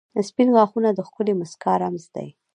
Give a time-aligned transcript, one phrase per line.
[0.27, 2.27] •سپین غاښونه د ښکلې مسکا رمز دی.